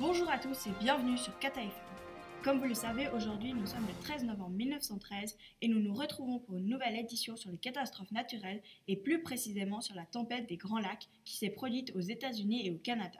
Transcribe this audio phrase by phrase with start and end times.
[0.00, 1.72] Bonjour à tous et bienvenue sur Kata FM.
[2.42, 6.38] Comme vous le savez, aujourd'hui nous sommes le 13 novembre 1913 et nous nous retrouvons
[6.38, 10.56] pour une nouvelle édition sur les catastrophes naturelles et plus précisément sur la tempête des
[10.56, 13.18] Grands Lacs qui s'est produite aux États-Unis et au Canada.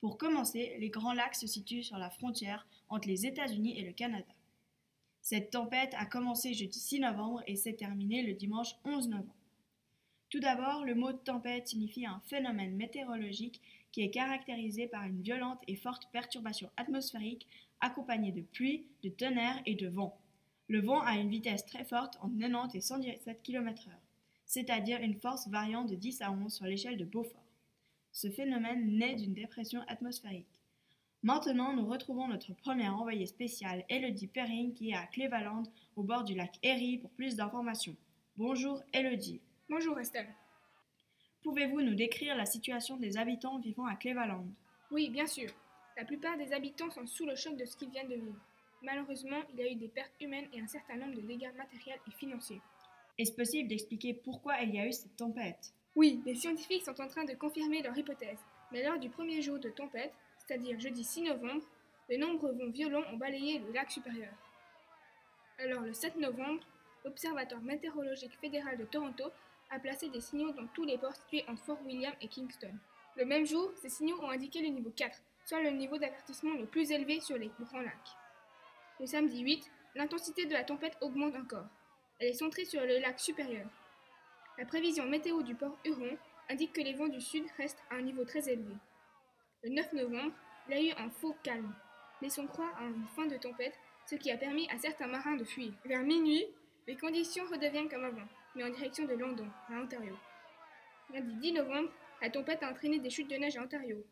[0.00, 3.92] Pour commencer, les Grands Lacs se situent sur la frontière entre les États-Unis et le
[3.92, 4.32] Canada.
[5.22, 9.34] Cette tempête a commencé jeudi 6 novembre et s'est terminée le dimanche 11 novembre.
[10.28, 13.60] Tout d'abord, le mot tempête signifie un phénomène météorologique
[13.92, 17.46] qui est caractérisé par une violente et forte perturbation atmosphérique
[17.80, 20.18] accompagnée de pluie, de tonnerre et de vent.
[20.68, 23.90] Le vent a une vitesse très forte entre 90 et 117 km/h,
[24.46, 27.44] c'est-à-dire une force variant de 10 à 11 sur l'échelle de Beaufort.
[28.12, 30.46] Ce phénomène naît d'une dépression atmosphérique.
[31.22, 35.64] Maintenant, nous retrouvons notre première envoyée spéciale, Elodie Perrine, qui est à Cleveland,
[35.96, 37.96] au bord du lac Erie, pour plus d'informations.
[38.36, 39.40] Bonjour Elodie.
[39.68, 40.34] Bonjour Estelle.
[41.42, 44.44] Pouvez-vous nous décrire la situation des habitants vivant à Cleveland?
[44.90, 45.48] Oui, bien sûr.
[45.96, 48.40] La plupart des habitants sont sous le choc de ce qu'ils viennent de vivre.
[48.82, 52.00] Malheureusement, il y a eu des pertes humaines et un certain nombre de dégâts matériels
[52.06, 52.60] et financiers.
[53.18, 55.72] Est-ce possible d'expliquer pourquoi il y a eu cette tempête?
[55.96, 58.38] Oui, les scientifiques sont en train de confirmer leur hypothèse.
[58.70, 61.64] Mais lors du premier jour de tempête, c'est-à-dire jeudi 6 novembre,
[62.10, 64.32] de nombreux vents violents ont balayé le lac supérieur.
[65.58, 66.62] Alors le 7 novembre,
[67.04, 69.24] l'Observatoire météorologique fédéral de Toronto
[69.70, 72.74] a placé des signaux dans tous les ports situés entre Fort William et Kingston.
[73.16, 76.66] Le même jour, ces signaux ont indiqué le niveau 4, soit le niveau d'avertissement le
[76.66, 78.16] plus élevé sur les grands lacs.
[78.98, 81.66] Le samedi 8, l'intensité de la tempête augmente encore.
[82.18, 83.66] Elle est centrée sur le lac supérieur.
[84.58, 86.16] La prévision météo du port Huron
[86.48, 88.74] indique que les vents du sud restent à un niveau très élevé.
[89.62, 90.34] Le 9 novembre,
[90.68, 91.74] il y a eu un faux calme,
[92.20, 95.44] laissant croire à une fin de tempête, ce qui a permis à certains marins de
[95.44, 95.72] fuir.
[95.84, 96.44] Vers minuit,
[96.86, 100.16] les conditions redeviennent comme avant mais en direction de London, à Ontario.
[101.12, 101.90] Lundi 10 novembre,
[102.22, 104.04] la tempête a entraîné des chutes de neige à Ontario.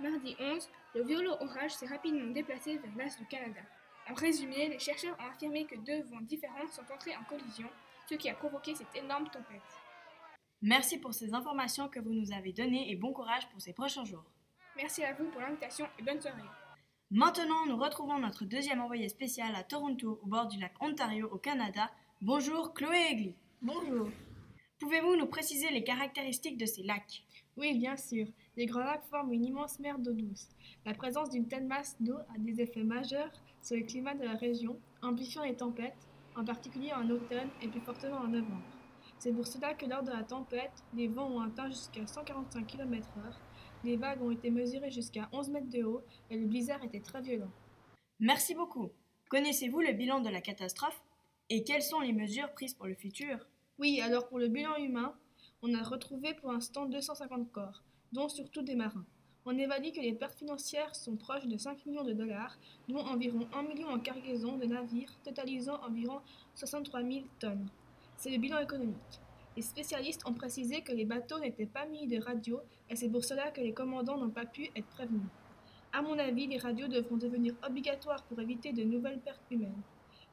[0.00, 3.60] Mardi 11, le violent orage s'est rapidement déplacé vers l'Est du Canada.
[4.08, 7.68] En résumé, les chercheurs ont affirmé que deux vents différents sont entrés en collision,
[8.08, 9.60] ce qui a provoqué cette énorme tempête.
[10.62, 14.04] Merci pour ces informations que vous nous avez données et bon courage pour ces prochains
[14.04, 14.24] jours.
[14.76, 16.42] Merci à vous pour l'invitation et bonne soirée.
[17.10, 21.38] Maintenant, nous retrouvons notre deuxième envoyé spécial à Toronto, au bord du lac Ontario, au
[21.38, 21.90] Canada.
[22.20, 23.34] Bonjour, Chloé Egli.
[23.62, 24.08] Bonjour.
[24.78, 27.22] Pouvez-vous nous préciser les caractéristiques de ces lacs?
[27.58, 28.26] Oui, bien sûr.
[28.56, 30.48] Les grands lacs forment une immense mer d'eau douce.
[30.86, 33.30] La présence d'une telle masse d'eau a des effets majeurs
[33.62, 37.82] sur le climat de la région, amplifiant les tempêtes, en particulier en automne et plus
[37.82, 38.64] fortement en novembre.
[39.18, 43.34] C'est pour cela que lors de la tempête, les vents ont atteint jusqu'à 145 km/h,
[43.84, 47.20] les vagues ont été mesurées jusqu'à 11 mètres de haut et le blizzard était très
[47.20, 47.52] violent.
[48.20, 48.88] Merci beaucoup.
[49.28, 51.02] Connaissez-vous le bilan de la catastrophe?
[51.50, 53.36] Et quelles sont les mesures prises pour le futur?
[53.78, 55.12] Oui, alors pour le bilan humain,
[55.62, 59.04] on a retrouvé pour l'instant 250 corps, dont surtout des marins.
[59.44, 62.56] On évalue que les pertes financières sont proches de 5 millions de dollars,
[62.88, 66.20] dont environ 1 million en cargaison de navires, totalisant environ
[66.54, 67.68] 63 000 tonnes.
[68.16, 69.20] C'est le bilan économique.
[69.56, 73.24] Les spécialistes ont précisé que les bateaux n'étaient pas mis de radio et c'est pour
[73.24, 75.26] cela que les commandants n'ont pas pu être prévenus.
[75.92, 79.82] À mon avis, les radios devront devenir obligatoires pour éviter de nouvelles pertes humaines.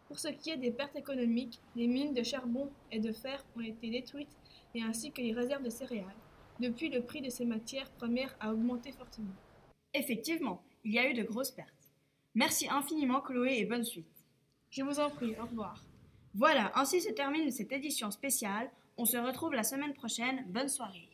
[0.08, 3.62] Pour ce qui est des pertes économiques, les mines de charbon et de fer ont
[3.62, 4.36] été détruites
[4.74, 6.16] et ainsi que les réserves de céréales.
[6.60, 9.36] Depuis, le prix de ces matières premières a augmenté fortement.
[9.94, 11.94] Effectivement, il y a eu de grosses pertes.
[12.34, 14.08] Merci infiniment Chloé et bonne suite.
[14.70, 15.84] Je vous en prie, au revoir.
[16.34, 18.70] Voilà, ainsi se termine cette édition spéciale.
[18.98, 20.46] On se retrouve la semaine prochaine.
[20.48, 21.10] Bonne soirée.